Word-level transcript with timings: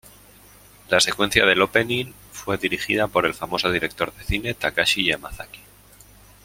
La 0.89 0.99
secuencia 0.99 1.45
del 1.45 1.61
opening 1.61 2.11
fue 2.31 2.57
dirigida 2.57 3.05
por 3.05 3.27
el 3.27 3.35
famoso 3.35 3.69
director 3.71 4.11
de 4.15 4.23
cine 4.23 4.55
Takashi 4.55 5.05
Yamazaki. 5.05 5.59